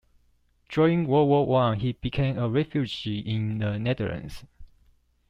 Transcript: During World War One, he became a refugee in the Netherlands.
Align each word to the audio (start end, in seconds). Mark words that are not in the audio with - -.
During 0.67 1.05
World 1.05 1.29
War 1.29 1.45
One, 1.45 1.79
he 1.79 1.91
became 1.91 2.35
a 2.39 2.49
refugee 2.49 3.19
in 3.19 3.59
the 3.59 3.77
Netherlands. 3.77 4.43